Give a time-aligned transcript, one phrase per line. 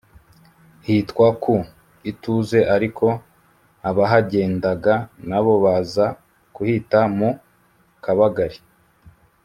[0.87, 1.55] hitwa ku
[2.11, 3.07] “Ituze” ariko
[3.89, 4.95] abahagendaga
[5.29, 6.05] nabo baza
[6.55, 7.29] kuhita mu
[8.03, 8.59] “Kabagali”